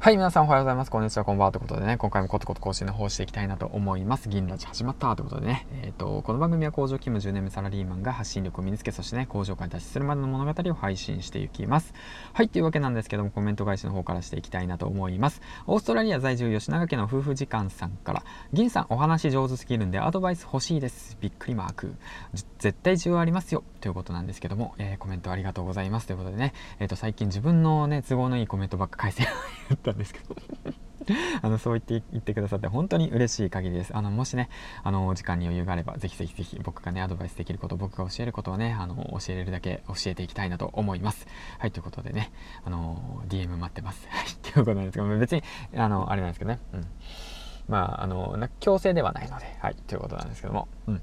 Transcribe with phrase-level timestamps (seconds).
[0.00, 0.92] はい、皆さんおはようございます。
[0.92, 1.52] こんにちは、こんばんは。
[1.52, 4.28] ということでね、今回もコツコツ更新の方していきたいなと思います。
[4.28, 11.94] 銀ラジ始まったということでね、えっ、ー、と、この番組は工場勤務10年目サラリーマンが発信力を身につけ、そしてね、工場から脱出するまでの物語を配信していきます。
[12.32, 15.42] はい、というわけなんですけども、コメント返しの方からしていきたいなと思います。
[15.66, 18.22] オーストラリア在住吉永家の夫婦時間さんから、
[18.52, 21.18] 銀さんお話上手すぎるんでアドバイス欲しいです。
[21.20, 21.96] びっくりマーク。
[22.60, 23.64] 絶対需要ありますよ。
[23.80, 26.06] ということなんですけども、えー、コメントありがとうございます。
[26.06, 29.24] ということでね、えっ、ー、と、最近自分のね、都合のいいコメントばっか返せ
[29.90, 30.36] ったんですけど
[31.42, 33.96] あのそう言って言ってくださって本当に嬉しい限りです。
[33.96, 34.50] あのもしね、
[34.82, 41.26] あの時間に余裕があれば、ぜひぜひぜひ僕がね、アドバイスできること、僕が教えることをね、あの教えれるだけ教えていきたいなと思います。
[41.58, 42.30] はい、ということでね、
[42.64, 44.06] あの DM 待ってます。
[44.10, 45.42] はい、ということなんですけど、別に、
[45.76, 46.86] あの、あれなんですけどね、うん。
[47.68, 51.02] まあ、あの、強制ではないので、はい、ということなんですけども、うん。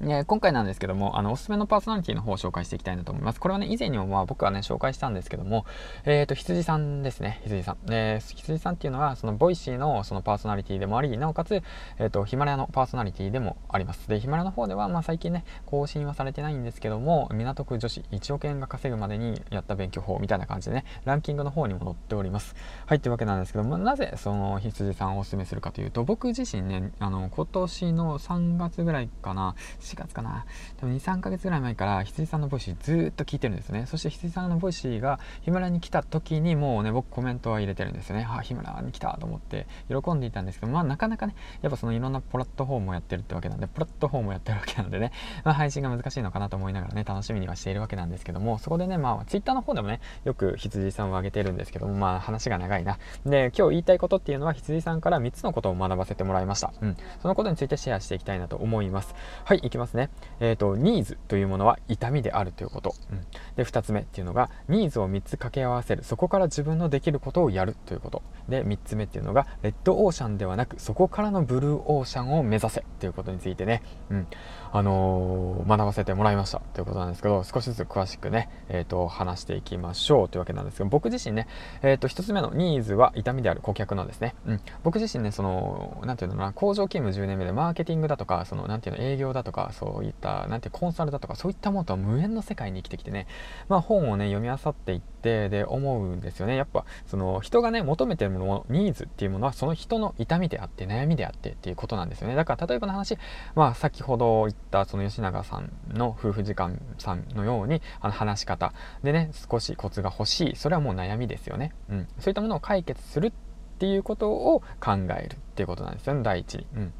[0.00, 3.40] 今回なんですけども、あの、おすすめのパーソナリティの方を紹介していきたいなと思います。
[3.40, 5.66] これはね、以前にもまあ僕はね、紹介したんですけども、
[6.06, 7.76] えっ、ー、と、羊さんですね、羊さん。
[7.90, 14.08] えー、羊さんっていうのは、その、ボイシーのそのパーソナリティでもあり、なおかつ、えっ、ー、と、ヒマラヤのパーソナリティでもあります。
[14.08, 22.54] で、ヒマラヤの方では、まあ最近ね、更新はされてないんですけども、港区女子1億円が稼ぐまでにやった勉強法みたいな感じでね、ランキングの方にも載っております。
[22.86, 29.54] はい、というわけなんですけども、なぜその羊さんをおすすめするかというと、僕自身ね、あの、今年の3月ぐらいかな、
[29.90, 30.46] 4月かな、
[30.78, 33.86] 多分23ヶ月ぐらい前から羊さんのボイシーずっと聞いてるんですね。
[33.86, 38.26] そして羊さんのボイシーがヒマラヤに来た時にもうね僕コメントは入れてるんですよね。
[38.28, 45.12] あヒマラヤに来たと思って喜んでいたんですけどまあなかなかねやっぱそのいろんなプラットフォームをやってるってわけなんでプラットフォームをやってるわけなんでね、
[45.44, 52.98] まあ、配信が難しいのかなと思いながらね楽しみにはしているわけなんですけどもそこでねまあ Twitter の方でもねよく羊さんを上げてるんですけどもまあ話が長いな。
[53.26, 56.72] で今日言いたいことっていうのは羊さんから3つのことを学ばせてもらいました。
[56.80, 56.96] うん。
[57.20, 59.14] そのことについてシェアしていきたいなと思います。
[59.44, 60.10] はいいきますね。
[60.38, 63.20] えっ、ー、とニーズというものは痛みであるということ、うん、
[63.56, 66.04] で2つ目っていうのがニーズを3つ掛け合わせる。
[66.04, 68.22] そこから自分のできることをやるということ。
[68.48, 74.26] で3つ目っていうのがレッドオーシャンではなくそこからのブルーオーシャンを目指せということについてね、うん。
[74.72, 81.48] あのー、学ばせてもらいましたということなんですけど少しずつ詳しくね、えーと、話していきましょうというわけなんですけど僕自身ね、
[81.82, 93.26] えーと、1つ目のニーズは痛みである顧客のですね、うん、僕自身ねその何ていうのかな工場勤務10年目でマーケティングだとかその何ていうの営業だとかそういった何てコンサルだとかそういったものとは無縁の世界に生きてきてね、
[93.68, 96.56] まあ、本をね読み漁っていってで思うんですよね。
[96.56, 102.34] やっぱその人がね求めてるものニーズっていうものはその人の痛みであって悩みであってっていうことなんですよね。
[102.34, 103.18] だから例えばの話
[103.54, 108.72] まあ先ほど言ったその吉永さんの夫婦時間さんのようにあの話し方。
[109.02, 110.56] でね少しコツが欲しい。
[110.56, 113.32] それはもう悩みですよね、うん、そういったものを解決するっ
[113.78, 116.22] ていうことを考えるっていうことなんですよね。
[116.22, 116.92] 第一に、うん。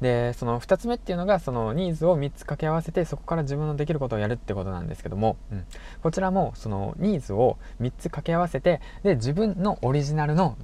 [0.00, 5.64] でその2つ目っていうのがそのニーズを3つ掛け合わせてそこから自分のできることをやるってことなんですけども、うん、
[6.02, 10.56] こちらもそのニーズを3つ掛け合わせてで自分のオリジナルの、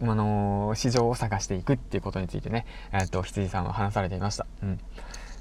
[0.00, 4.46] うん、あのー、市場を探していくっていうことについてね、えー、と羊さんは話されていました。
[4.62, 4.80] うん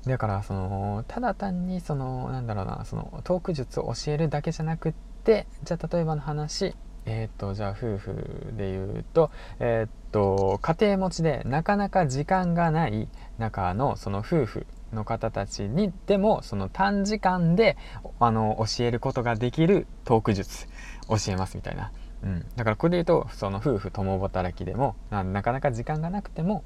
[0.05, 4.93] だからそのただ単にそのなんだろうなそのトーク術を教えるだけじゃなくっ
[5.23, 6.73] てじゃあ例えばの話
[7.09, 13.07] えっ、とじゃあ夫婦で言うとえっ、と家庭持ちでなかなか時間がない
[13.39, 17.77] 中のその夫婦の方たちにでもその短時間で
[18.19, 20.67] あの教えることができるトーク術
[21.07, 21.91] 教えますみたいな、
[22.23, 26.63] うん、だからこれで言うとその夫婦共働きでもなかなか時間がなくても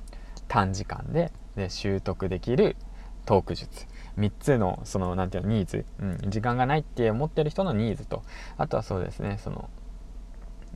[0.47, 2.75] 短時間でで習得できる
[3.25, 3.87] トーク術。
[4.17, 8.23] 3つのその何て言うのニーズ、うん、時間がないって思ってる人のニーズと。
[8.57, 9.69] あとはそうですねその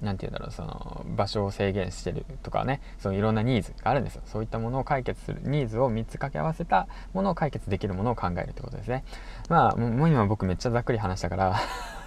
[0.01, 4.21] 何て言うんだろうその場所を制限してるとかねそのいろんなニーズがあるんですよ。
[4.25, 5.41] そういったものを解決する。
[5.43, 9.03] ニーズを3つ掛け合わせたものを解決できるものを考えるってことですね。
[9.49, 11.55] まあもう今僕めっちゃざっくり話したから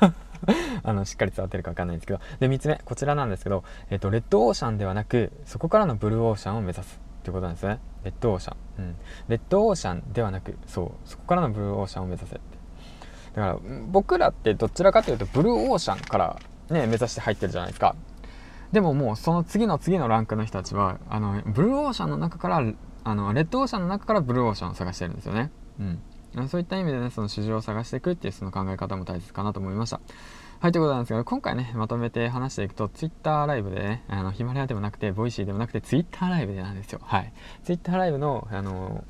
[0.83, 2.21] あのしっかり伝わってるか分かんないんですけど。
[2.39, 7.78] で3つ目こちらなんですけど、えっと、レッドオーシャンではなくそこからのブルーオーシャンを目指すってことなんですね。
[8.05, 8.97] レッドオーシャン、うん、
[9.28, 12.34] レッドオーシャンではなくそうそこからのブルーオーシャンを目指せ。
[12.34, 12.41] だ
[13.34, 13.59] から
[13.91, 16.41] 僕らってどちらかというとブルーオーシャンから
[16.71, 17.95] ね目指して入ってるじゃないですか
[18.73, 22.63] でももうその次の次のランクの人たちはあのブルーオーシャンの中から
[23.03, 25.51] あのレッドオーシャンの中からブルーオーシャンを探してるんですよね
[25.81, 30.01] うんそういった意味でねその市場を探していくっていうその考え方も大切かなと思いました
[30.61, 37.01] はい、ということなんですけど、今回ね、まとめて話していくと、Twitter ライブでね、あの、ヒマラヤでもなくて、ボイシーでもなくて、Twitter ライブでなんですよ。
[37.03, 37.33] はい。
[37.65, 39.03] Twitter ライブの、あの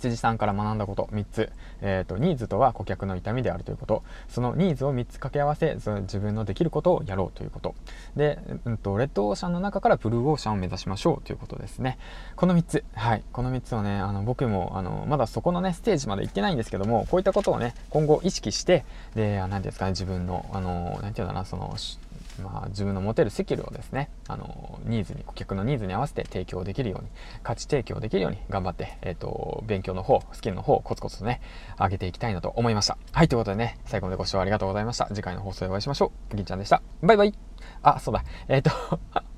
[0.00, 1.52] 羊さんから学んだこと3つ、
[1.82, 4.02] えーと、ニーズとは顧客の痛みであるということ。
[4.28, 7.74] そのニーズを3つ掛け合わせその自分のできることをやろうということ。
[8.16, 11.98] で、うんと、レッドオーシャンの中からブルーオーシャンを目指しましょうということですね。
[12.36, 12.84] この3つ。
[12.94, 13.22] はい。
[13.32, 21.74] この3つをねあの僕もあのまだそこのねステージまで行ってないんですけどもこういったことをね今後意識してで何ですかね自分のあの何て言うんだなその
[22.40, 27.08] まあ、自分の持てるスキルをですね、あの、ニーズに、顧客のニーズに合わせて提供できるように、
[27.42, 31.40] 価値提供できるように頑張って、えっ、ー、と、勉強の方、スキルの方を、コツコツとね、
[31.78, 32.98] 上げていきたいなと思いました。
[33.12, 35.06] はい、ということでね、最後までご視聴ありがとうございました。
[35.06, 36.36] 次回の放送でお会いしましょう。
[36.36, 36.82] 銀ちゃんでした。
[37.02, 37.34] バイバイ
[37.82, 38.24] あ、そうだ。
[38.48, 38.70] えっ、ー、と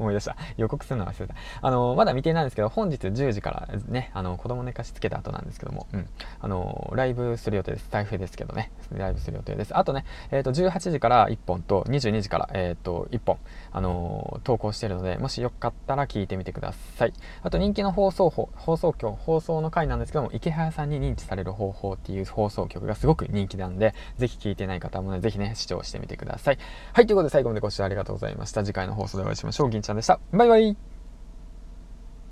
[0.03, 0.37] 思い出した。
[0.57, 1.35] 予告するの忘れた。
[1.61, 6.09] あの、まだ未定なんですけど、本日10時からね、あの、子供寝かしつけた後なんですけども、うん。
[6.41, 7.89] あの、ライブする予定です。
[7.91, 9.77] 台風ですけどね、ライブする予定です。
[9.77, 13.39] あとね、えっ、ー、と、18時から1本と、22時から、えっ、ー、と、1本、
[13.73, 17.13] あの、投稿してるので、もしよかったら聞いてみてください。
[17.43, 26.59] あと、人気の放送法、放送局、放送の回なんですけども、池早さんに認知される方法っていう放送局がすごく人気なんで、ぜひ聞いてない方もね、ぜひね、視聴してみてください。
[26.93, 28.65] はい、ということで最後までご視聴ありがとうございました。
[28.65, 29.71] 次回の放送でお会いしましょう。
[29.71, 30.19] 銀ちゃさんでした。
[30.33, 30.77] バイバイ